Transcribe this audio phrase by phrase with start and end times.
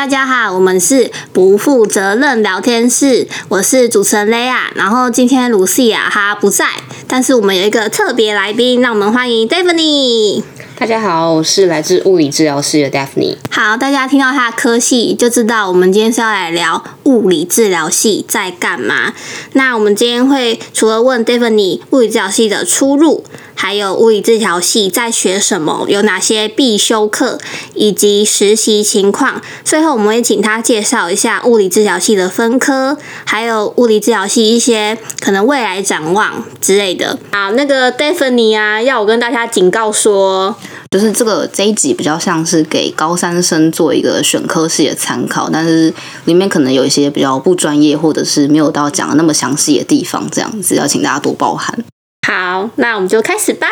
[0.00, 4.70] 大家好，我们是不负责任聊天室，我是主持人雷亚。
[4.74, 6.64] 然后今天卢西亚她不在，
[7.06, 10.42] 但是我们有一个特别来宾，让我们欢迎 Daphne。
[10.74, 13.36] 大家好，我是来自物理治疗师的 Daphne。
[13.50, 19.12] 好，大家听到他的科系就知道，我们今天是要来聊物理治疗系在干嘛。
[19.52, 23.22] 那我们今天会除了问 Daphne 物理治疗系的出路，
[23.60, 27.38] 还有物理治疗系在学什么，有哪些必修课，
[27.74, 29.42] 以及实习情况。
[29.62, 32.96] 最后我们会请他介绍一下物理治疗系的分科，
[33.26, 37.18] 还有物理治疗系一些可能未来展望之类的。
[37.32, 40.56] 好，那个 Daphne 啊，要我跟大家警告说。
[40.90, 51.84] 就是这个这一集比较像是给高三生做一个选科系的参考，但是里面可能有一些比较不专业或者是没有到讲的那么详细的地方，这样子要请大家多包涵。
[52.26, 53.66] 好，那我们就开始吧。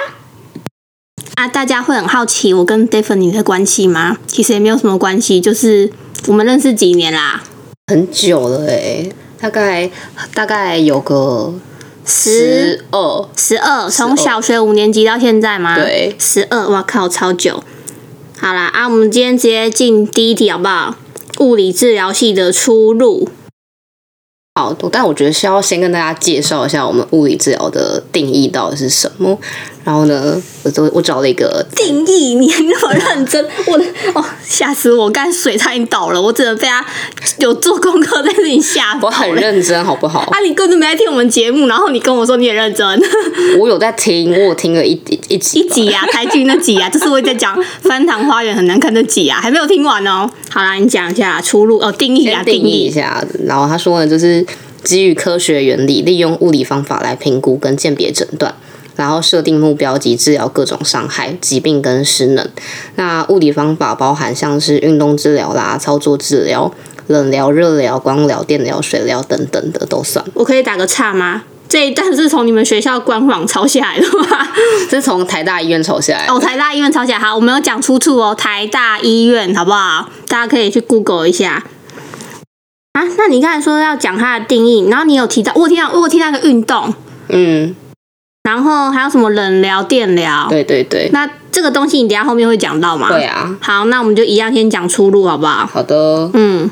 [1.35, 4.19] 啊，大家会很好奇我跟 Daphne 的关系吗？
[4.27, 5.91] 其实也没有什么关系，就是
[6.27, 7.43] 我们认识几年啦，
[7.87, 9.91] 很久了诶，大概
[10.35, 11.55] 大概有个。
[12.11, 15.77] 十二，十二，从小学五年级到现在吗？
[15.77, 17.63] 对，十二，哇靠，超久。
[18.39, 20.97] 好啦，啊，我们今天直接进第一题好不好？
[21.41, 23.29] 物理治疗系的出路。
[24.59, 29.39] 好，但我觉得需要先跟大家介绍一下我们物理治疗的定义到底是什么。
[29.89, 35.09] 然后呢，我都我找了一个定义，你那么认真，我的哦，吓死我！
[35.09, 36.85] 刚水差点倒了，我只能被他
[37.39, 38.99] 有做功课在这里吓。
[39.01, 40.19] 我很认真，好不好？
[40.31, 43.03] 啊，你根本没在听我们节目，然后你跟我说你也认真。
[43.59, 44.93] 我有在听，我听了一
[45.29, 50.29] 一集一集啊，台剧那集啊， 就是我在讲《翻糖花园》很难看的集啊，还没有听完哦。
[50.51, 53.25] 好啦，你讲一下出路哦，定义啊，定义一下。
[53.47, 54.45] 然后他说呢，就是
[54.85, 58.55] 基于科学原理，利用物理方法来评估跟鉴别诊断。
[58.99, 62.51] 然后设定目标及治疗各种伤害、疾病跟失能。
[62.97, 66.75] 那物理方法包含像是运动治疗啦、操作治疗、
[67.07, 70.25] 冷疗、热疗、光疗、电疗、水疗等等的都算。
[70.35, 71.45] 我可以打个岔吗？
[71.69, 74.49] 这一段是从你们学校官网抄下来的吗？
[74.91, 76.27] 是从台大医院抄下来。
[76.27, 77.19] 哦，台大医院抄下来。
[77.21, 80.09] 好，我们有讲出处哦，台大医院好不好？
[80.27, 81.63] 大家可以去 Google 一下。
[82.95, 86.93] 啊，那你刚才说要讲它的定义，然后你有提到，我听到，我听到个运动，
[87.29, 87.77] 嗯。
[88.49, 90.47] 然后还有什么冷疗、电疗？
[90.49, 91.11] 对对对。
[91.13, 93.09] 那这个东西你等下后面会讲到吗？
[93.11, 93.55] 对啊。
[93.61, 95.67] 好，那我们就一样先讲出路，好不好？
[95.67, 96.31] 好的。
[96.33, 96.71] 嗯。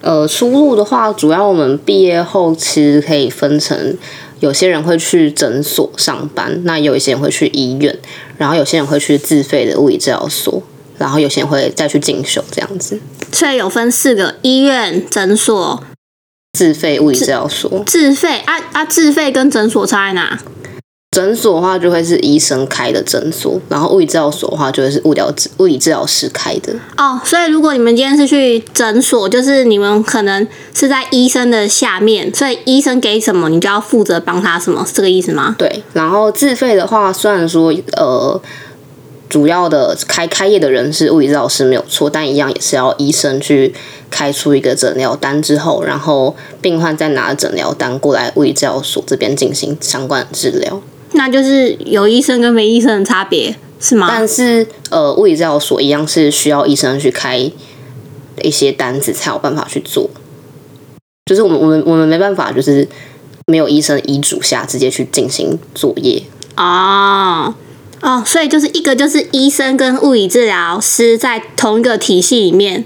[0.00, 3.98] 呃，出路的话，主要我们毕业后其实可以分成，
[4.40, 7.94] 有些人会去诊所上班，那有一些人会去医院，
[8.38, 10.62] 然后有些人会去自费的物理治疗所，
[10.96, 12.98] 然后有些人会再去进修这样子。
[13.30, 15.84] 所以有分四个：医院、诊所、
[16.54, 17.82] 自费物理治疗所。
[17.84, 18.84] 自费啊啊！
[18.86, 20.38] 自费跟诊所差在哪？
[21.10, 26.72] 诊所的话就会是医生开的诊所，然后物理治疗所的话就会是物疗治物理治疗师开的。
[26.98, 35.56] 哦，所以如果你们今天是去诊所，就是你们可能是在医生的下面，所以医生给什么，你就要负责帮他什么，是这个意思吗？
[35.58, 35.82] 对。
[35.94, 38.40] 然后自费的话，虽然说呃，
[39.30, 43.74] 主要的开开业的人是物理治疗师没有错，但一样也是要医生去
[44.10, 50.80] 开出一个诊疗单之后，然后病患再拿诊疗单过来物理治疗所这边进行相关的治疗。
[51.18, 54.06] 那就是有医生跟没医生的差别是吗？
[54.08, 57.36] 但是呃，物理治疗所一样是需要医生去开
[58.40, 60.08] 一些单子才有办法去做。
[61.26, 62.86] 就是我们我们我们没办法，就是
[63.48, 66.22] 没有医生医嘱下直接去进行作业
[66.56, 67.52] 哦
[68.00, 72.84] 哦，所以就是一个就是医生跟物理治疗师在同一个体系里面，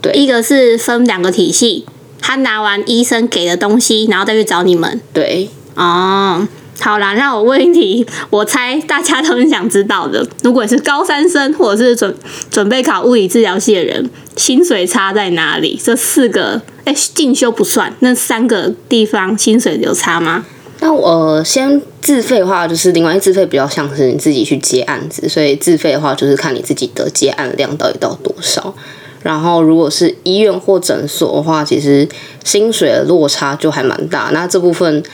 [0.00, 1.84] 对，一个是分两个体系，
[2.20, 6.46] 他拿完医生给的东西，然后再去找你们，对哦。
[6.80, 10.26] 好啦，那我问一题，我猜大家都很想知道的。
[10.42, 12.12] 如果是高三生，或者是准
[12.50, 15.80] 准备考物理治疗系的人，薪水差在哪里？
[15.80, 20.44] 这四个，哎，进修不算，那三个地方薪水有差吗？
[20.80, 28.74] 那我先自费的话，就是另外自费比较像是你自己去接案子，所以自费的话就是看你自己的接案量到底到多少。
[29.22, 32.08] 然后如果是医院或诊所的话，其实
[32.42, 34.30] 薪水的落差就还蛮大。
[34.32, 35.04] 那这部分。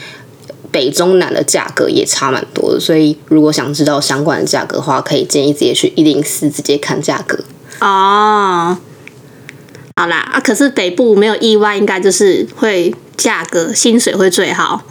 [0.71, 7.39] 北中南的价格也差蛮多的，所以如果想知道相关的价格的话，可以建议直接去一零四直接看价格。
[7.79, 8.77] 哦，
[9.95, 14.83] 好啦，啊，可是北部没有意外，应该就是会价格薪水会最好。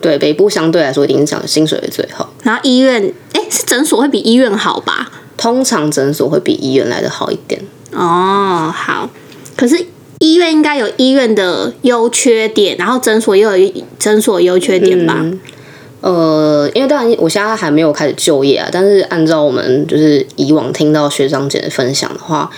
[0.00, 2.32] 对，北部相对来说一定是讲薪水会最好。
[2.42, 5.10] 然后医院，哎，是诊所会比医院好吧？
[5.36, 7.60] 通常诊所会比医院来的好一点。
[7.92, 9.10] 哦，好，
[9.56, 9.86] 可是。
[10.18, 13.50] 医院应该有医院的优缺点，然后诊所也有
[13.98, 15.24] 诊所优缺点吧？
[16.00, 22.50] 呃，因为当然我现在还没有开始就业啊，但是按照我们就是以往听到学长姐的分享的话，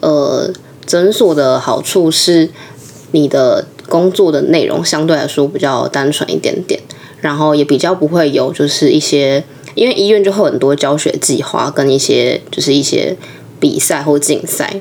[0.00, 0.50] 呃，
[0.86, 2.48] 诊所的好处是
[3.12, 6.80] 你的工作的内容相对来说比较单纯一点点，
[7.20, 9.44] 然后也比较不会有就是一些，
[9.74, 13.16] 因为医院就会很多教学计划跟一些就是一些
[13.60, 14.80] 比赛或竞赛。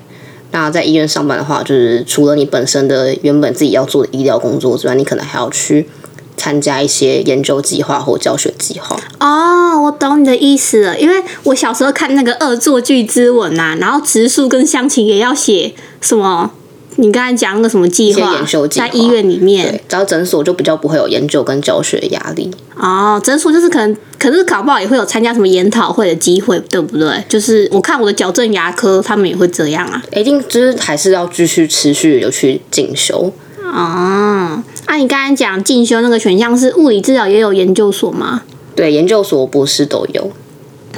[0.54, 5.90] 那在医院上班的话，就是除了你本身的原本自己要做的医疗工作之外，你可能还要去
[6.38, 8.96] 参加一些研究计划或教学计划。
[9.20, 16.52] 哦，我懂你的意思了，因为我小时候看那个《恶作剧之吻》呐，然后植树跟香琴也要写什么？
[16.98, 22.50] 你刚才讲那个什么计划研修，计划在医院里面对，只要诊所就比较不会有研究跟教学的压力。
[22.76, 27.24] 哦，诊所就是可能，可是搞不好也会有参加什么研讨会的机会，对不对？
[27.28, 30.04] 就是我看我的矫正牙科，他们也会这样啊。
[30.16, 33.32] 一定就是还是要继续持续有去进修。
[33.64, 38.44] 哦，啊，你刚才讲进修那个选项是物理治疗也有研究所吗？
[38.76, 40.32] 对，研究所、博士都有。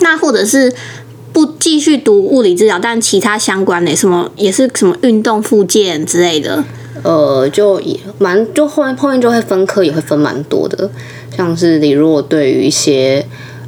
[0.02, 0.74] 那或者是
[1.36, 6.64] 不继续读物理治疗，但其他相关的什么也是什么运动复健之类的。
[7.04, 10.90] 呃，就也蛮就后面后面就会分科，也会分蛮多的。
[11.36, 13.26] 像是你如果对于一些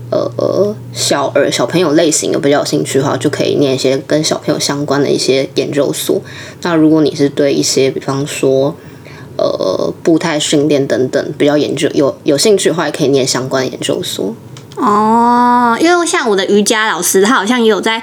[0.10, 6.22] 呃小儿小朋友类型有比较有兴趣的话，就可以念一些跟小朋友相关的一些研究所。
[6.62, 8.74] 那如果你是对一些比方说
[9.36, 14.34] 呃步态训练等等比较研究有有兴趣的话，也可以念相关研究所。
[14.78, 18.02] 哦，因为像我的瑜伽老师，他好像也有在，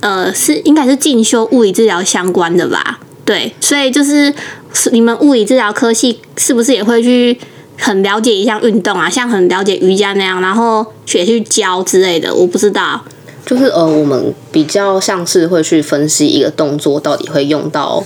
[0.00, 3.00] 呃，是应该是进修物理治疗相关的吧？
[3.24, 4.32] 对，所以就是
[4.92, 7.38] 你们物理治疗科系是不是也会去
[7.78, 9.08] 很了解一项运动啊？
[9.08, 12.34] 像很了解瑜伽那样，然后学去教之类的？
[12.34, 13.02] 我不知道。
[13.46, 18.04] 就是呃，我们比较像是会去分析一个动作到底会用到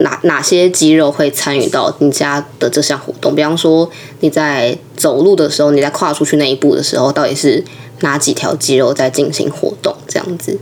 [0.00, 3.34] 哪哪些肌肉会参与到你家的这项活动。
[3.34, 7.64] 比方说你在走路的时候，你在跨出去那一步的时候，到底是
[8.00, 9.96] 哪几条肌肉在进行活动？
[10.06, 10.58] 这样子。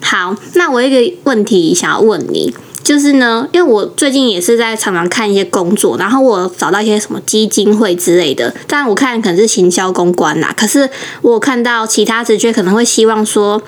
[0.00, 10.88] 好，那我有一个问题想要问你，就是呢，因为我最近也是在常常看一些工作，然后我找到一些什么基金会之类的，当然我看可能是行销公关啦，可是
[11.20, 13.60] 我看到其他职缺可能会希望说，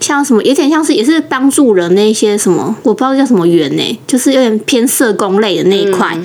[0.00, 6.18] 像什么有点像是也是帮助人那些什么，我不知道叫什么员呢、就是有点偏社工类的那一块。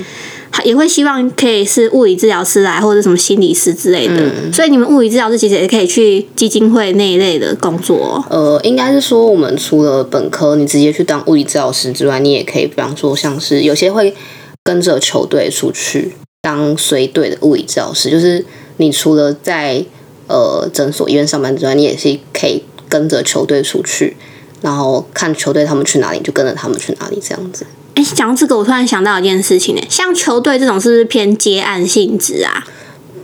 [0.63, 8.23] 也会希望可以是物理治疗师来，或者什么心理师之类的，所以你们物理治疗师其实也可以去基金会那一类的工作。
[8.29, 14.15] 哦、呃，应该是说我们除了本科你直接去当物理治疗师之外，你也可以，比方说像是有些会
[14.63, 18.45] 跟着球队出去当随队的物理治疗师，就是
[18.77, 19.83] 你除了在
[20.27, 22.63] 呃诊所、医院上班之外，你也是可以
[22.95, 24.15] 跟着球队出去，
[24.61, 27.67] 然后看球队他们去哪里，就跟着他们去哪里这样子。
[27.95, 32.65] 哎，讲到这个，我突然想到一件事情呢，像球队这种是不是偏接案性质啊？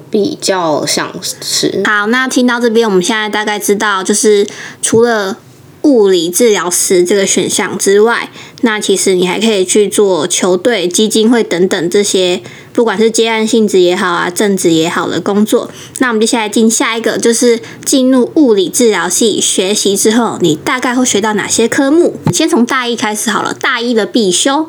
[0.09, 4.45] 比较像是好，那听到这边，我们现在大概知道，就是
[4.81, 5.37] 除了
[5.83, 8.29] 物理治疗师这个选项之外，
[8.61, 12.41] 那其实你还可以去做球队、基金会等等这些，
[12.73, 15.69] 不管是接案性质也好啊，正职也好的工作。
[15.99, 22.15] 那我们接下来进下一个，就是进入物理治疗系学习之后，你大概会学到哪些科目？
[22.31, 24.67] 先从大一开始好了，大一的必修。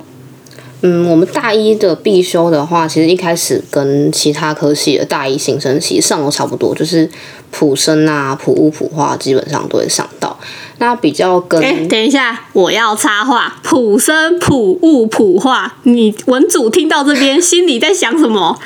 [0.82, 7.08] 嗯，我们大一的必修的话，其实一开始跟其他科系的大一新生其实上都差不多，就是
[7.50, 10.38] 普生啊、普物、普化基本上都会上到。
[10.78, 18.58] 那比较跟哎、 等一下，我要插话，普生、普物、普化，你文组听到这边心里在想什么？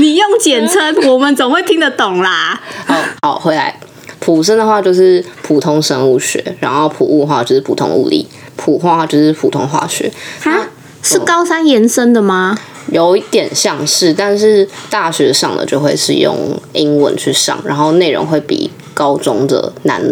[0.00, 2.60] 你用简称，我们总会听得懂啦。
[2.84, 3.78] 好好回来，
[4.18, 10.12] 普生的话就是普通生物学，然后普物的话就是普通物理，普化就是普通化学。
[10.42, 10.67] 哈，
[11.08, 12.58] 是高三延伸的吗？
[12.90, 20.02] 有一点像是，但是大学上的就会是用英文去上，然后内容会比高中的难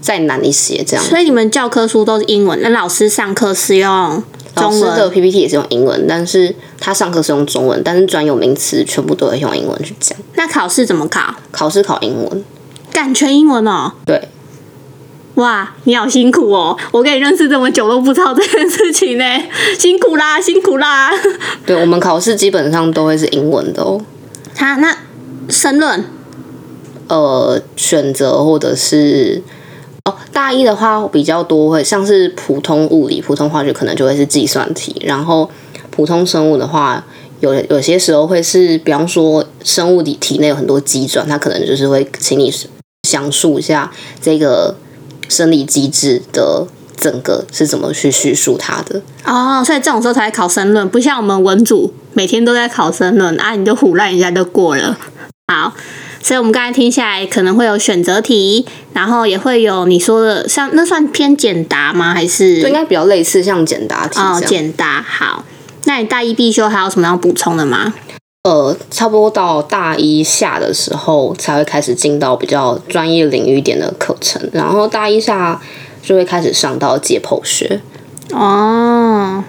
[0.00, 1.04] 再难一些，这样。
[1.04, 4.22] 所以你们教科书都是英文，那老师上课是用
[4.54, 5.10] 中老师的。
[5.10, 10.18] PPT 也是用英文，但是他上课是用中文，但是专有名词全部都会用英文去讲。
[10.34, 11.34] 那考试怎么考？
[11.50, 12.44] 考试考英文，
[12.92, 13.92] 感全英文哦。
[14.06, 14.28] 对，
[15.34, 16.76] 哇，你好辛苦哦！
[16.92, 19.24] 我跟你认识这么久都不知道这件事情呢，
[19.78, 21.10] 辛苦啦，辛苦啦。
[21.66, 24.00] 对我们考试基本上都会是英文的哦。
[24.54, 24.96] 他那
[25.48, 26.04] 申论
[27.08, 29.42] 呃，选择或者是
[30.04, 35.50] 哦，大一的话比较多会像是普通物理、普通化学，可能就会是计算题，然后
[35.90, 37.04] 普通生物的话。
[37.40, 42.50] 有有些时候会是，比方说生物体体内有很多机转，它可能就是会请你
[43.02, 44.74] 详述一下这个
[45.28, 46.66] 生理机制的
[46.96, 49.02] 整个是怎么去叙述它的。
[49.24, 54.96] 哦，所以这种时候才考申论，不像我们文组每天都在考申论啊，你就胡乱一下就过了。
[55.48, 55.74] 好，
[56.22, 62.14] 所以我们刚才听下来可能会有选择题，然后也会有你说的像那算偏简答吗？
[62.14, 64.40] 还是应该比较类似像简答题哦。
[64.46, 65.02] 简答？
[65.02, 65.44] 好，
[65.84, 67.92] 那你大一必修还有什么要补充的吗？
[68.44, 75.58] 呃，差不多到大一下的时候才会开始进到比较专业领域点的课程，然后大一下
[76.02, 77.80] 就会开始上到解剖学。
[78.34, 79.42] 哦，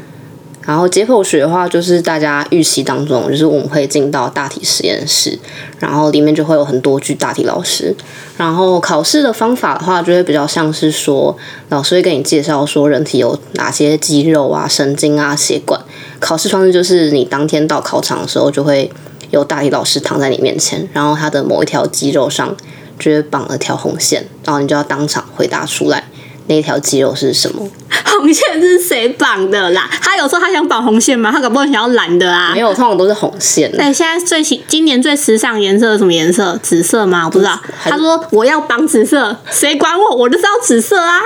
[0.61, 5.37] 然后解剖学的话，就是大家预期当中，就是我们会进到大体实验室，
[5.77, 7.93] 然后里面就会有很多具大体老师。
[8.37, 11.35] 然后考试的方法的话，就会比较像是说，
[11.67, 15.81] 老师会跟你介绍说人体有哪些肌肉啊、神经啊、血管。
[16.25, 18.91] 考试方式就是你当天到考场的时候，就会
[19.29, 22.57] 有大体老师躺在你面前，然后他的某一条肌肉上
[22.97, 26.09] 就会绑了条红线，然后你就要当场回答出来
[26.47, 27.69] 那一条肌肉是什么。
[28.17, 29.87] 红线是谁绑的啦？
[30.01, 31.31] 他有说他想绑红线吗？
[31.31, 32.59] 他搞不好想要蓝的啊没。
[32.59, 33.71] 有，通常都是红线。
[33.71, 36.57] 对，现在最新今年最时尚颜色是什么颜色？
[36.63, 37.25] 紫色吗？
[37.25, 37.59] 我不知道。
[37.83, 40.15] 他说我要绑紫色，谁管我？
[40.15, 41.21] 我就是要紫色啊！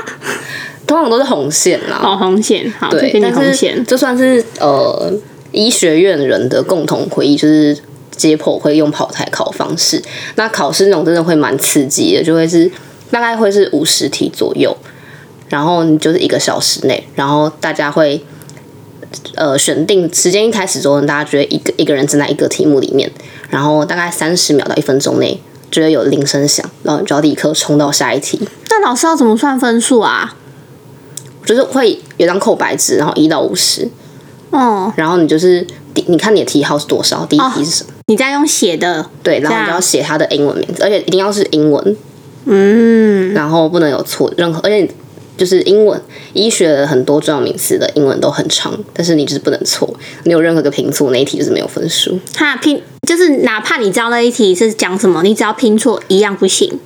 [0.90, 2.02] 通常都是红线啦。
[2.04, 3.86] 哦，红线，好，就对，给你红线。
[3.86, 5.14] 这算是呃
[5.52, 7.78] 医学院人的共同回忆，就是
[8.10, 10.02] 解剖会用跑台考方式。
[10.34, 12.72] 那考试那种真的会蛮刺激的，就会是
[13.12, 14.76] 大概会是五十题左右，
[15.50, 18.26] 然后你就是一个小时内，然后大家会。
[19.34, 23.10] 呃，选定时间一开始之后，大家觉得一个一个人站在一个题目里面，
[23.50, 25.42] 然后大概三十秒到一分钟内，
[25.72, 28.40] 就会有铃声响，然后你就要立刻冲到下一题。
[28.70, 30.36] 那老师要怎么算分数啊？
[31.50, 33.90] 就是会有张空白纸，然后一到五十，
[34.52, 35.66] 哦，然后你就是
[35.96, 37.90] 第你看你的题号是多少，第一题是什么？
[38.06, 41.98] 你在用写的，对，然后你就要写它的英文名字，而且一定要是英文，
[42.46, 44.88] 嗯，然后不能有错任何，而且
[45.36, 46.00] 就是英文
[46.34, 49.92] 医学的很多重要名词的英文都很长，但是你就是不能错，
[50.26, 52.20] 你有任何个拼错那一题就是没有分数。
[52.36, 56.80] 哈拼就是哪怕你知道那一题是讲什么，你只要拼错一样不行。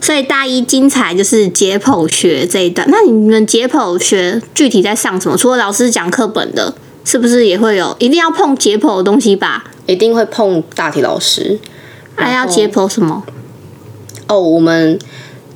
[0.00, 2.86] 对，所以大一精彩就是解剖学这一段。
[2.90, 5.36] 那你们解剖学具体在上什么？
[5.36, 6.74] 除了老师讲课本的，
[7.04, 9.64] 是不是也会有一定要碰解剖的东西吧？
[9.86, 11.58] 一定会碰大体老师。
[12.14, 13.24] 还要解剖什么？
[14.26, 14.98] 哦，我们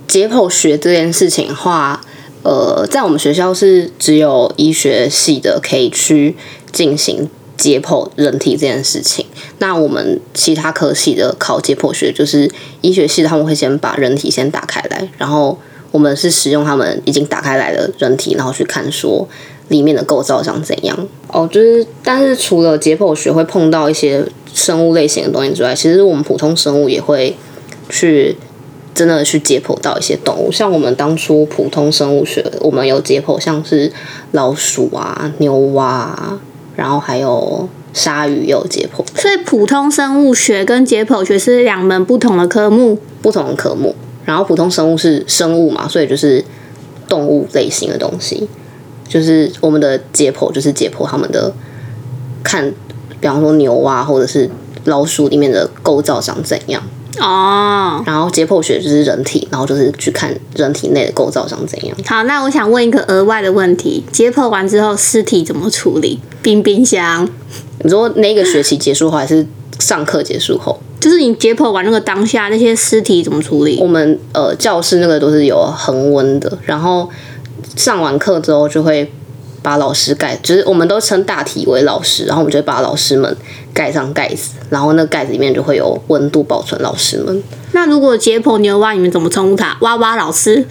[0.06, 2.00] 解剖学这件事情的话，
[2.42, 6.37] 呃，在我们学校是只有医学系的可以去
[6.70, 7.28] 进行
[7.61, 9.26] 解剖人体这件事情。
[9.59, 12.50] 那我们其他科系的考解剖学，就是
[12.81, 15.59] 医学系他们会先把人体先打开来，然后
[15.90, 19.29] 我们是使用他们已经打开来的人体，然后去看说
[19.69, 20.97] 里面的构造长怎样。
[21.29, 24.25] 哦，就是但是除了解剖学会碰到一些
[24.55, 27.37] 生物类型的东西之外，其实我们普通生物也会
[27.90, 28.37] 去
[28.95, 33.93] 真的去解剖到一些动物，像我们当初普通生物学，我们有解剖像是
[34.33, 36.40] 老鼠啊、牛蛙啊，
[36.80, 42.99] 然后还有鲨鱼也有解剖，所以普通生物学跟解剖学是两门不同的科目。
[43.20, 43.94] 不同的科目。
[44.25, 46.42] 然后普通生物是生物嘛，所以就是
[47.06, 48.49] 动物类型的东西，
[49.06, 51.52] 就是我们的解剖就是解剖他们的
[52.42, 52.72] 看，
[53.20, 54.49] 比方说牛蛙或者是
[54.87, 56.82] 老鼠里面的构造长怎样。
[57.19, 61.97] 哦，然后解剖学就是人体，然后就是去看人体内的构造长怎样。
[62.07, 66.21] 好，那我想问一个额外的问题：解剖完之后，尸体怎么处理？
[66.43, 67.29] 冰冰箱？
[67.83, 69.47] 你说那个学期结束后，还是
[69.79, 70.79] 上课结束后？
[71.00, 73.87] 就是你解剖完那个当下，那些尸体怎么处理我？
[73.87, 77.09] 们呃教室那个都是有恒温的，然后
[77.75, 79.11] 上完课之后就会
[79.62, 83.35] 把老师盖，就是我们都称大体为老师，然后我们就会把老师们
[83.73, 87.43] 盖上盖子，然后那个盖子里面就会有温度保存老师们。
[87.73, 89.77] 那如果解剖牛蛙，你们怎么称呼它？
[89.81, 90.67] 蛙蛙老师？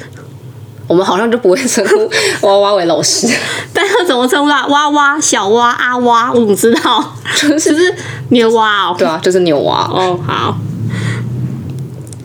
[0.88, 3.27] 我们好像就不会称呼蛙蛙为老师，
[3.72, 4.65] 但是怎么称呼他？
[4.65, 7.13] 蛙蛙、小蛙、阿蛙，我怎么知道？
[7.39, 7.94] 就是
[8.29, 8.96] 牛蛙哦。
[8.98, 9.88] 对啊，就是牛蛙。
[9.88, 10.58] 哦，好。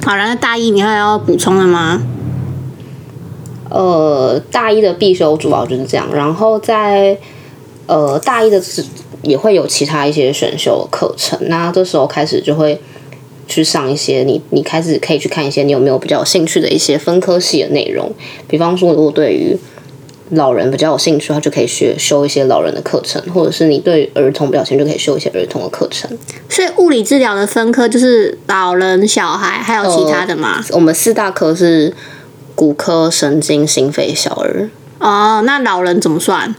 [0.03, 2.01] 好，然后大一你还要补充的吗？
[3.69, 7.19] 呃，大一的必修主要就是这样，然后在
[7.87, 8.83] 呃大一的是
[9.25, 12.81] 也会有其他一些选修课程，那这时候开始就会
[13.47, 18.13] 去上一些你你开始可以去看一些你有没有比较有兴趣的一些分科系的内容，
[18.49, 19.57] 比方说如果对于
[20.31, 26.11] 老人比较有兴趣，他就可以学修一些老人的课程，或者是你对儿童比较有兴趣，就可以修一些儿童的课程。
[26.49, 30.65] 所以物理治疗的分科就是老人、小孩，还有其他的吗？
[30.71, 31.95] 我们四大科是
[32.55, 34.71] 骨科、神经、心肺、小儿。
[34.99, 36.55] 哦，那老人怎么算？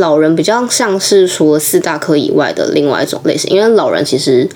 [0.00, 4.48] 老人比较像是除了四大科以外的另外一种类型，因为老人其实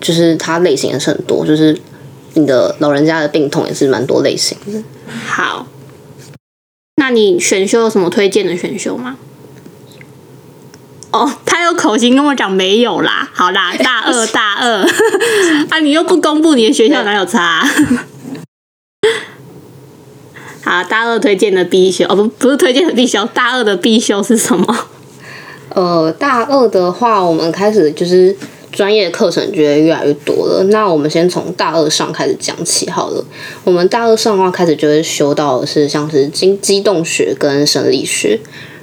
[0.00, 1.78] 就是它类型也是很多，就是
[2.34, 4.82] 你的老人家的病痛也是蛮多类型的。
[5.26, 5.66] 好，
[6.96, 9.16] 那你选修有什么推荐的选修吗？
[11.12, 13.28] 哦，他有口型跟我讲没有啦。
[13.34, 14.82] 好啦，大二大二
[15.68, 17.68] 啊，你又不公布你的学校哪有差、
[20.64, 24.86] 好，大二推荐的必修哦，不不是推荐的必修，大二的必修是什么？
[25.74, 28.36] 呃，大二的话，我们开始就是
[28.70, 30.64] 专业课程就会越来越多了。
[30.70, 33.24] 那我们先从大二上开始讲起好了。
[33.64, 38.38] 我们大二上的话，开始就会修到的是像是机机动学跟生理学。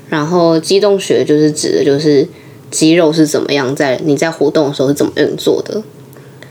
[0.10, 2.28] 然后机动学就是指的就是
[2.72, 5.82] 肌肉是怎么样在你在活动的时候是怎么运作的。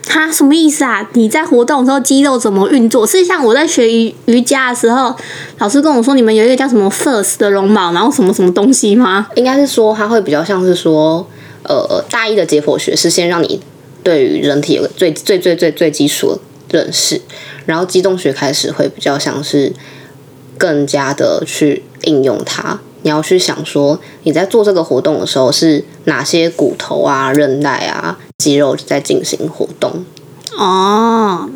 [0.09, 1.09] 哈，什么意思啊？
[1.12, 3.07] 你在活动的时候肌肉怎么运作？
[3.07, 5.15] 是像我在学瑜瑜伽的时候，
[5.59, 9.29] 老师跟我说你们有一个叫什么 first 的绒毛，然后什么什么东西吗？
[9.35, 11.27] 应该是说它会比较像是说，
[11.62, 13.61] 呃，大一的解剖学是先让你
[14.03, 16.38] 对于人体有个最最最最最基础
[16.69, 17.21] 的认识，
[17.67, 19.73] 然后机动学开始会比较像是
[20.57, 22.81] 更加的去应用它。
[23.03, 30.04] 你要去想说你在做这个活动的时候是哪些骨头啊、韧带啊、肌肉在进行活动。
[30.57, 31.50] 哦，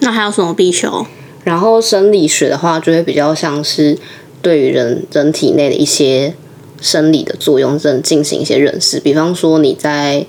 [0.00, 1.06] 那还有什么必修？
[1.44, 3.96] 然后生理学的话，就会比较像是
[4.42, 6.34] 对于人人体内的一些
[6.78, 9.00] 生理的作用，正进行一些认识。
[9.00, 10.26] 比方说你在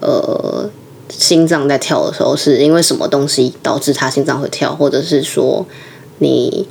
[0.00, 0.70] 呃
[1.10, 5.66] 心脏在跳的时候，是因为什么东西导致他心脏会跳，或者是说
[6.20, 6.66] 你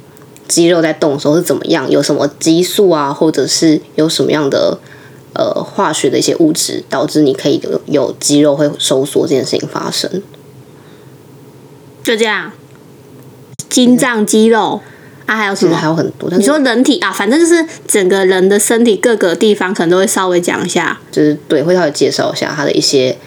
[0.47, 4.79] 肌肉在动的时候是怎么样，有什么激素啊，或者是有什么样的
[5.33, 10.21] 呃化学的一些物质导致你可以有有肌肉会收缩这件事情发生。
[12.03, 12.51] 就这样，
[13.69, 14.81] 心脏肌肉
[15.27, 15.75] 啊，还有什么？
[15.75, 20.99] 还有很多，你说人体啊，反正就是整个人的身体各个地方，可能都会稍微讲一下。
[21.11, 23.17] 就是对，会稍微介绍一下它的一些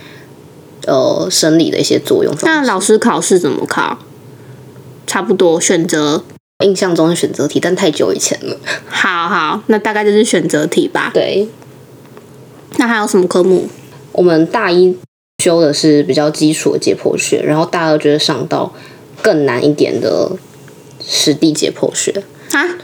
[0.86, 2.34] 呃生理的一些作用。
[2.42, 3.98] 那老师考试怎么考？
[5.06, 6.24] 差不多选择，
[6.64, 8.56] 印象中的选择题，但太久以前了。
[8.88, 11.10] 好好，那大概就是选择题吧。
[11.14, 11.46] 对，
[12.76, 13.68] 那还有什么科目？
[14.12, 14.96] 我们大一
[15.42, 18.72] 修的是比较基础的解剖学，然后大二就会上到
[19.22, 20.32] 更难一点的
[21.04, 22.22] 实地解剖学。
[22.52, 22.76] 啊，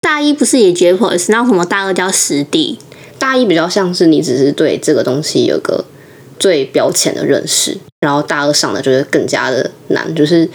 [0.00, 2.78] 大一不是也解剖是那什么大二叫实地？
[3.18, 5.84] 大一比较像是你只是对这个东西有个
[6.38, 10.48] 最表浅的认识，然后大二上的就会更加的难，就是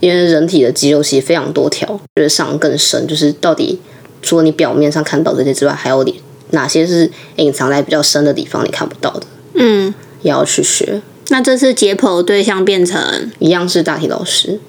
[0.00, 3.80] 因为人体的肌肉其实非常多条，就是上更深，就是到底
[4.20, 6.20] 除了你表面上看到这些之外，还有你
[6.52, 11.02] 哪些是隐藏在比较深的地方你看不到的，嗯，也要去学。
[11.28, 14.60] 那这次解剖的对象变成一样是大体老师，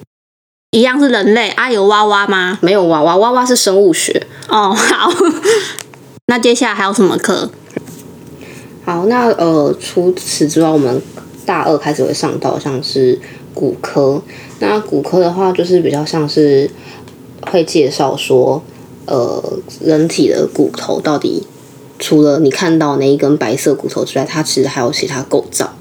[0.70, 1.70] 一样是人类啊？
[1.70, 2.58] 有蛙蛙吗？
[2.62, 4.26] 没有娃娃，娃娃是生物学。
[4.48, 5.10] 哦，好。
[6.28, 7.50] 那接下来还有什么课？
[8.84, 11.00] 好，那呃，除此之外，我们
[11.44, 13.18] 大二开始会上到像是
[13.52, 14.22] 骨科。
[14.60, 16.70] 那骨科的话，就是比较像是
[17.50, 18.62] 会介绍说，
[19.06, 21.46] 呃，人体的骨头到底
[21.98, 25.74] 除了你看到那一根白色骨头之外，它其实还有其他构造。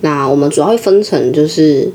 [0.00, 1.90] 那我们主要会分成就是。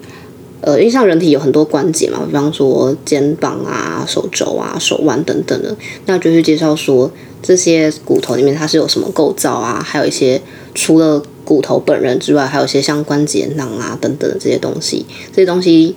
[0.64, 10.40] 呃，因为像人体有很多关节嘛，比方说肩膀啊、手肘啊、手腕等等的，那就是介绍说这些骨头里面它是有什么构造啊，还有一些
[10.76, 15.96] 除了骨头本人之外，还有一些像关节囊啊等等的这些东西，这些东西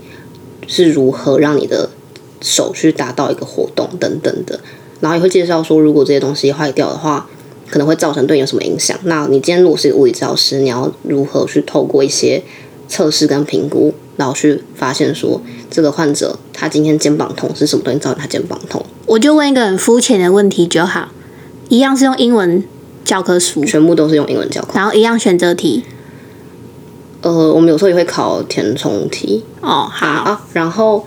[0.66, 1.90] 是如何让你的
[2.40, 4.61] 手去达到一个活动等等的，
[5.00, 7.29] 然后也会介绍说，如果这些东西坏掉的话，
[7.74, 8.96] 可能会造成对你有什么影响。
[9.02, 12.40] 那你今天如果是一个物理治疗师，你要如何去透过一些
[12.87, 13.92] 测试跟评估？
[14.16, 18.87] 然后去发现说，这个患者他今天肩膀痛是什么东西造成他肩膀痛？
[19.06, 21.08] 我就问一个很肤浅的问题就好，
[21.68, 22.62] 一样是用英文
[23.04, 24.74] 教科书，全部都是用英文教科。
[24.74, 25.82] 然后一样选择题。
[27.22, 30.46] 呃，我们有时候也会考填充题哦，好，啊。
[30.52, 31.04] 然后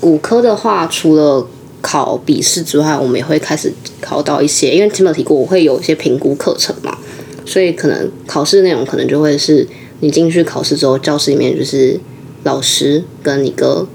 [0.00, 1.46] 骨科的话，除了
[1.80, 6.98] 考笔试之外，我们也会开始考到一些，因为前面有提过，我会有一些评估课程嘛，
[7.44, 9.66] 所以可能考试内容可能就会是
[10.00, 11.98] 你进去考试之后，教室里面就是。
[12.44, 13.88] 老师跟一个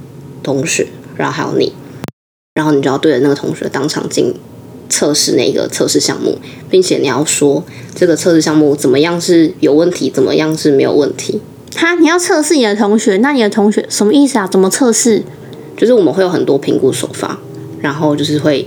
[0.44, 1.72] 同学，然后还有你，
[2.56, 4.36] 然后你就要对着那个同学当场进
[4.90, 6.38] 测试那个测试项目，
[6.70, 7.64] 并且你要说
[7.96, 11.42] 这个测试项目怎么样是有问题，怎么样是没有问题。
[11.78, 14.46] 哈，你要测试你的同学，那你的同学什么意思啊？
[14.46, 15.24] 怎么测试？
[15.78, 17.40] 就是我们会有很多评估手法，
[17.84, 18.66] 然后就是会，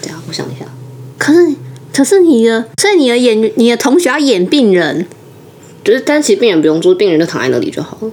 [0.00, 0.64] 这样我想一下。
[1.18, 1.54] 可是，
[1.92, 5.06] 可是你的，所以你的演，你的同学要演病人。
[5.84, 8.10] 就是，但其实病人不用做，病人就躺在那里就好了。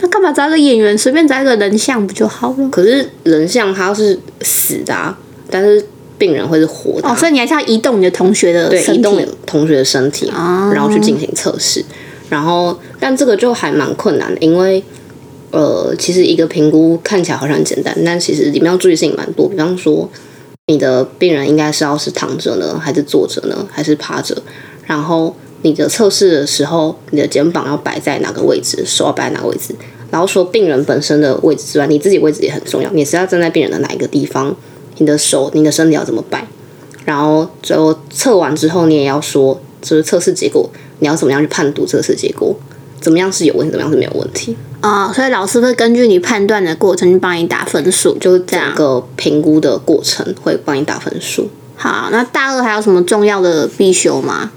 [0.00, 2.68] 那干嘛找一个演员，随便找一个人像不就好了？
[2.68, 5.18] 可是人像他是死的，啊，
[5.50, 5.84] 但是
[6.16, 7.08] 病人会是活的。
[7.08, 10.32] 哦，所以你还是要移动你的同学的对，移动同学的身体，
[10.72, 11.84] 然后去进行测试。
[12.28, 14.82] 然后，但这个就还蛮困难的，因为
[15.52, 19.46] 呃，其实一个评估看起来好像很简单，但其实里面要注意事情蛮多。
[19.48, 20.08] 比方说，
[20.66, 24.36] 你的病人应该是要是躺着呢，还是坐着呢，还是趴着？
[24.86, 29.74] 然后你的测试的时候，你的肩膀要摆在哪个位置，手要摆在哪个位置。
[30.10, 32.90] 然后说病人本身的位置之外，你自己位置也很重要。
[32.90, 34.56] 你是要站在病人的哪一个地方？
[34.98, 36.46] 你的手、你的身体要怎么摆？
[37.04, 42.54] 然后最后测完之后，你也要说，就是测试结果，你要怎么样去判读测试结果？
[43.02, 44.56] 怎么样是有问题，怎么样是没有问题？
[44.80, 48.76] 哦，所以老师会根据你判断的过程去帮你打分数，就是这样整。
[48.76, 51.48] 个评估的过程会帮你打分数。
[51.76, 54.52] 好，那大二还有什么重要的必修吗？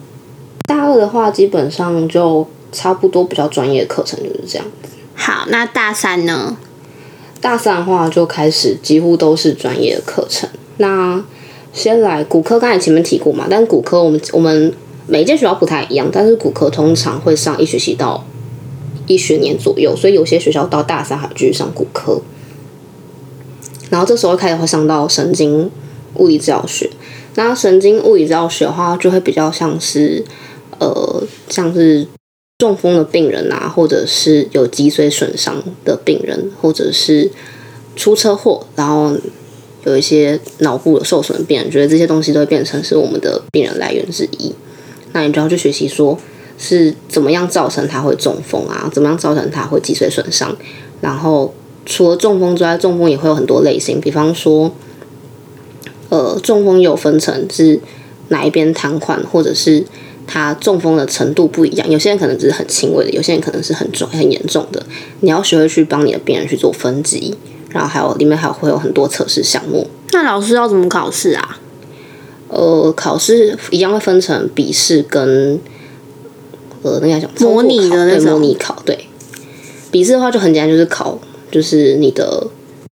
[0.67, 4.89] 大二的话，基本上就差不多比较专业的课程就是这样子。
[5.15, 6.58] 好，那大三呢？
[7.41, 10.49] 大三的话就开始几乎都是专业的课程。
[10.77, 11.23] 那
[11.71, 14.73] 先来骨科，刚才前面提过嘛，但骨科我们我们
[15.05, 18.25] 每一间学校不太一样，但是骨科通常会上一学期到
[19.08, 22.22] 一学年左右，所以有些学校到大三还继续上骨科。
[23.89, 25.70] 然后这时候开始会上到神经
[26.15, 26.89] 物理治疗学。
[27.36, 30.24] 那神经物理治疗学的话，就会比较像是
[30.80, 32.08] 呃，像是
[32.58, 37.32] 中风的病人啊，或者是有脊髓损伤的病人，或者是
[37.96, 39.15] 出车祸，然后
[39.84, 44.54] 有一些脑部有受损的病人，觉得这些东西都会变成是我们的病人来源之一。
[45.13, 46.18] 那你就要去学习说，
[46.58, 48.89] 是怎么样造成他会中风啊？
[48.94, 50.56] 怎么样造成他会脊髓损伤？
[51.02, 51.54] 然后
[51.86, 54.72] 除了中风之外，中风也会有很多类型，比方说，
[56.10, 57.80] 呃，中风有分成是
[58.30, 59.84] 哪一边瘫痪，或者是
[60.26, 61.89] 他中风的程度不一样。
[61.89, 64.84] 有些人可能只是很轻微的，有些人可能是很重、很严重的。
[65.20, 67.36] 你要学会去帮你的病人去做分级，
[67.70, 69.88] 然后还有里面还会有很多测试项目。
[70.13, 71.60] 那老师要怎么考试啊？
[72.48, 75.60] 呃，考试一样会分成笔试跟
[76.86, 78.78] 呃，那个叫模拟的那对种模拟考。
[78.86, 79.08] 对，
[79.89, 81.17] 笔试的话就很简单，就是考
[81.50, 82.45] 就是你的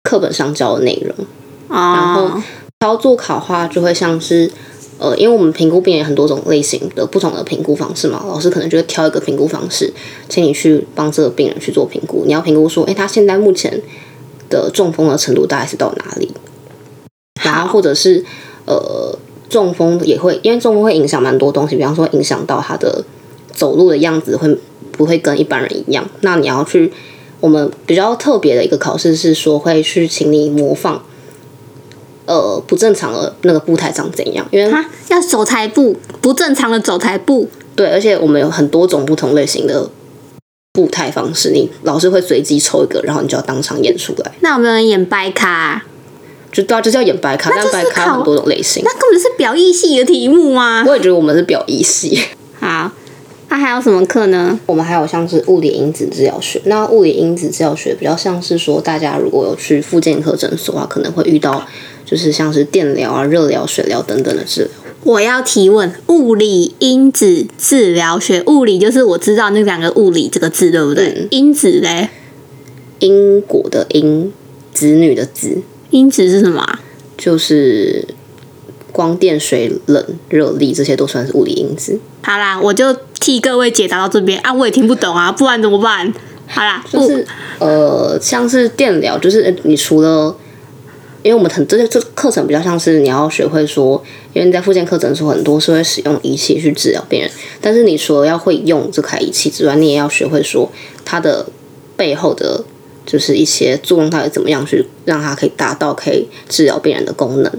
[0.03, 1.25] 课本上教的内容。
[1.67, 2.41] 啊然后
[2.79, 4.49] 操作考的话，就会像是
[4.97, 9.93] 呃，因为我们评估病人有很多种类型的不同的评估方式嘛，老师可能就会挑一个评估方式，
[10.29, 12.23] 请你去帮这个病人去做评估。
[12.25, 13.81] 你要评估说，哎，他现在目前
[14.49, 16.31] 的中风的程度大概是到哪里？
[17.43, 18.23] 然后或者是
[18.65, 19.17] 呃，
[19.49, 23.03] 中风也会，因为中风会影响蛮多东西，比方说影响到他的
[23.53, 24.57] 走路的样子会
[24.91, 26.07] 不会跟一般人一样？
[26.21, 26.91] 那你要去，
[27.39, 31.03] 我们比较特别的一个考试是说会去请你模仿，
[32.25, 34.45] 呃，不正常的那个步态长怎样？
[34.51, 37.49] 因为啊，要走台步，不正常的走台步。
[37.75, 39.89] 对，而且我们有很多种不同类型的
[40.73, 44.31] 步态方式，你老师会随机抽一个，然后你就要当场演出来。
[44.41, 45.85] 那有没有人演白卡啊、
[46.51, 48.91] 就对啊，就是要演白卡，但白卡有很多种类型那。
[48.91, 50.83] 根本是表意系的题目吗？
[50.85, 52.21] 我也觉得我们是表意系。
[52.59, 52.91] 好，
[53.51, 54.57] 那还有什么课呢？
[54.65, 61.67] 我们还有像是物理因子治疗学，那物理因子治疗学比较像是说，大家如果有去复健科诊所的话，可能会遇到
[62.05, 64.69] 就是像是电疗啊、热疗、水疗等等的治疗。
[65.03, 71.09] 我要提问：物理因子治疗学，物理就是我知道那两个物理这个字，对不对？
[71.09, 72.07] 嗯因子嘞，
[72.99, 74.31] 因果的因，
[74.73, 76.79] 子女的子，因子是什么啊、
[77.17, 78.07] 就是
[78.93, 81.99] 光电、水冷、热力，这些都算是物理因子。
[82.21, 86.11] 好啦，我就替各位解答到这边啊，我也听不懂啊，不然怎么办？
[86.47, 87.25] 好啦，就是
[87.59, 90.35] 呃，像是电疗，就是呃你除了，
[91.23, 94.03] 因为我们很这些这课程比较像是你要学会说，
[94.33, 97.31] 因为你在复健课诊所很多是会使用仪器去治疗病人，
[97.61, 100.69] 但是你除了要会用这台仪器之外，你也要学会说
[101.05, 101.45] 它的
[101.95, 102.65] 背后的，
[103.05, 107.51] 就是一些作用到底怎么样去让它可以达到可以治疗病人的功能。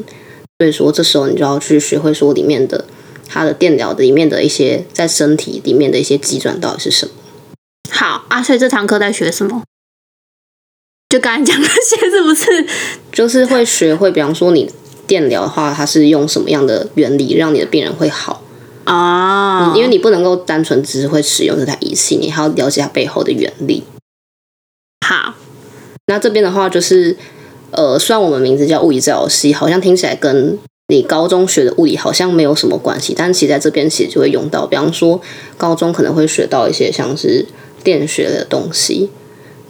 [0.59, 2.85] 所以说，这时候你就要去学会说里面的
[3.33, 7.13] 它的电疗的里面的一些在身体里面的一些机转到底是什么。
[7.91, 9.63] 好啊，所以这堂课在学什么？
[11.09, 12.67] 就刚才讲那些，是不是？
[13.11, 14.71] 就是会学会，比方说你
[15.07, 18.43] 电疗的话，它是用什么样的原理让你的病人会好？
[18.85, 23.85] 哦，因为你不能够单纯只是会使用这台仪器，你还要了解它背后的原理。
[25.07, 25.35] 好，
[26.07, 27.17] 那这边的话就是，
[27.71, 30.59] 呃，虽然我们名字叫物理治疗系，好像听起来跟
[30.93, 35.19] 你高中学的物理好像没有什么关系，但是其实在这边其实就会用到，比方说
[35.57, 37.47] 高中可能会学到一些像是
[37.83, 39.09] 电学的东西，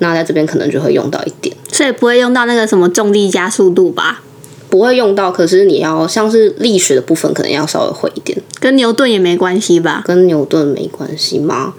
[0.00, 1.56] 那在这边可能就会用到一点。
[1.70, 4.24] 所以不会用到那个什么重力加速度吧？
[4.68, 8.36] 不会用到，可是你要像是力学的部分，可能要稍微会一点。
[8.58, 10.02] 跟牛顿也没关系吧？
[10.04, 11.74] 跟牛顿没关系吗？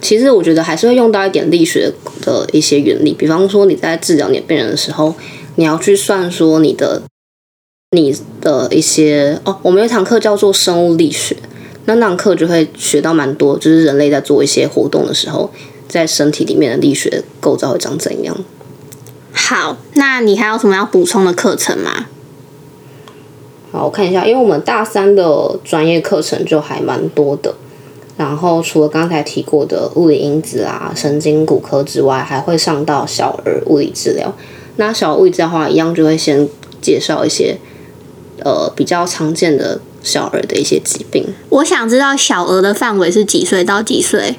[0.00, 5.14] 其实我觉得还是会用到一点力学的一些原理，比方说你在治疗你的病人的时候，
[5.56, 7.02] 你要去算说你的
[7.92, 11.36] 你的一些哦，我们有一堂课叫做生物力学，
[11.86, 15.50] 那那堂课就会学到蛮多，就是人类在做一些活动的时候，
[15.88, 18.36] 在身体里面的力学构造会长怎样。
[19.32, 22.06] 好，那你还有什么要补充的课程吗？
[23.72, 27.56] 好，我看一下，因为我们大三的专业课程就还蛮多的。
[28.16, 34.32] 然后除了刚才提过的物理因子啊、神经骨科之外，还会上到小儿物理治疗。
[34.76, 36.48] 那小儿物理治疗的话，一样就会先
[36.80, 37.58] 介绍一些
[38.44, 41.26] 呃比较常见的小儿的一些疾病。
[41.48, 44.36] 我想知道小儿的范围是几岁到几岁？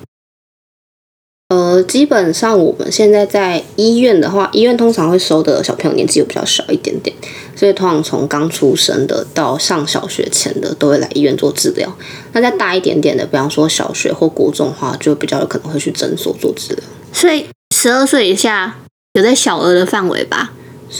[1.49, 7.13] 呃，基本上我们现在在医院的话，医院通常会收的小朋友年纪又比较小一点点，
[7.57, 11.93] 所以通常从刚出生的到上小学前的都会来医院做治疗。
[12.31, 16.83] 那再大一点点的，比方说小学或国中的话，就比较有可能会去诊所做治疗。
[17.11, 18.77] 所以十二岁以下
[19.15, 20.53] 有在小儿的范围吧？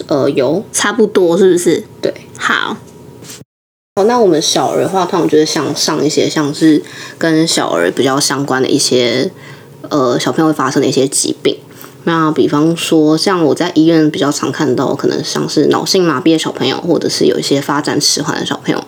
[0.08, 1.86] 呃，有差不多是不是？
[2.02, 2.14] 对。
[2.38, 2.76] 好，
[3.96, 6.82] 哦，那我们小儿的话，通常就是像上一些像是
[7.18, 9.30] 跟小儿比较相关的一些。
[9.90, 11.58] 呃，小朋友会发生的一些疾病，
[12.06, 18.82] 那比方说，像我在医院比较常看到，可能像是脑性麻痹的小朋友，或者是有一些发展迟缓的小朋友，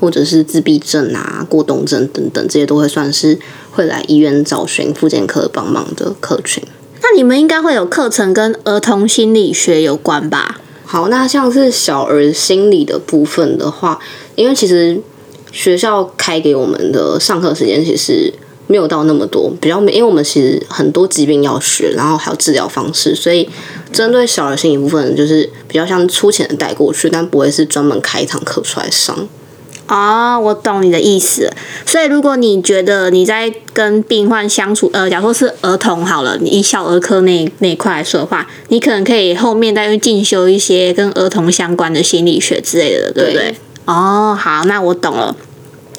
[0.00, 3.38] 或者是自闭症啊、过动症等等，这些都会算是
[3.70, 6.64] 会来医院找寻复健科帮忙的客群。
[7.02, 10.58] 那你们应该会有课程跟儿童心理学有关吧？
[10.84, 14.00] 好，那像是小儿心理的部分的话，
[14.38, 14.98] 因为其实
[15.52, 18.32] 学校开给我们的上课时间其实。
[18.70, 23.48] 没有到那么多，比较没，因为我们其实很多疾病要学，然后还有治疗方式，所以
[23.90, 29.26] 针对小儿心理部分，就是比较像粗浅的带过去，但不会是专门开一堂课出来上。
[29.86, 31.50] 哦，我懂你的意思。
[31.86, 43.54] 所以如果你觉得你在跟病患相处，呃，假如说是儿童好了，你以小儿科那那一块来说的话，你可能可以后面再去进修一些跟儿童相关的心理学之类的，对不对？
[43.88, 45.34] 哦，好，那我懂了。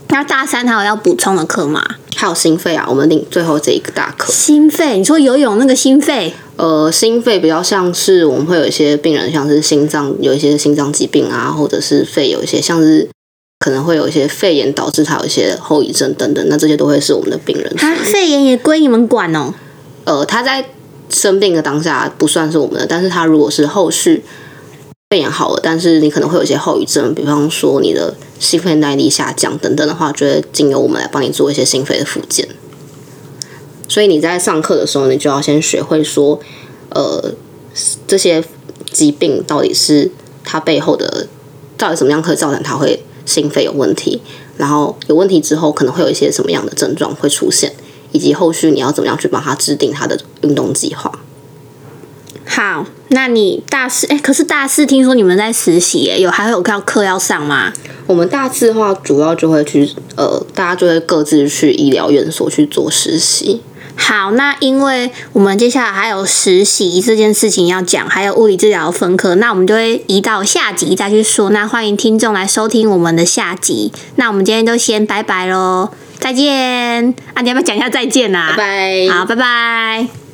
[0.09, 1.83] 那大三还有要补充的课吗？
[2.15, 4.31] 还有心肺啊，我们领最后这一个大课。
[4.31, 6.33] 心肺，你说游泳那个心肺？
[6.57, 13.09] 呃，心肺比较像是我们会有一些病人，像是心脏有一些心脏疾病啊，或者是肺有一些像是
[13.57, 17.73] 可能会有一些肺炎导致他有一些后遗症等等，那这些都会是我们的病人。
[17.75, 19.55] 他肺炎也归你们管哦？
[20.03, 20.63] 呃，他在
[21.09, 24.23] 生病的当下不算是我们的，但是他如果是后续。
[25.11, 32.47] 肺炎好了，但是你可能会有一些后遗症，比方说你的心肺耐力下降等等的话，就会经由我们来帮你做一些心肺的复健。
[33.87, 36.39] 所以你在上课的时候，你就要先学会说，
[36.89, 37.33] 呃，
[38.05, 38.43] 这些
[38.91, 40.11] 疾病到底是
[40.43, 41.25] 它背后的
[41.75, 44.21] 到底怎么样可以造成它会心肺有问题，
[44.57, 47.73] 然后有问题之后可能会有一些什么样的症状会出现，
[48.11, 51.19] 以及后续你要怎么样去帮他制定他的运动计划。
[52.51, 57.71] 好，那你大四哎，可是大四听说你们在实习哎，有还会有课课要上吗？
[58.07, 63.61] 我们大四的话，主要就会去呃，大家就会各自去医疗院所去做实习。
[63.95, 71.51] 好，那因为我们接下来还有实习这件事情要讲，还有物理治疗分科，那我们就会移到下集再去说。
[71.51, 73.91] 那欢迎听众来收听我们的下集。
[74.15, 77.41] 那我们今天就先拜拜喽，再见啊！
[77.43, 78.55] 你要不要讲一下再见啊？
[78.57, 80.28] 拜拜，好，拜拜。